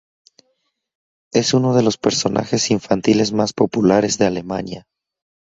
[1.31, 4.87] Es uno de los personajes infantiles más populares de Alemania.